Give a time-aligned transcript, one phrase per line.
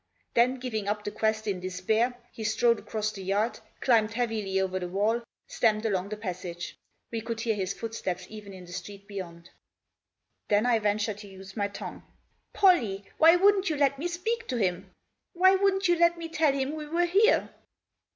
[0.33, 4.79] Then, giving up the quest in despair, he strode across the yard, climbed heavily over
[4.79, 6.75] the wall, stamped along the passage;
[7.11, 9.51] we could hear his footsteps even in the street beyond.
[10.49, 10.63] 7 98 THE JOSS.
[10.63, 12.03] Then I ventured to use my tongue."
[12.55, 14.89] Pollie, why wouldn't you let me speak to him?
[15.33, 17.51] Why wouldn't you let me tell him we were here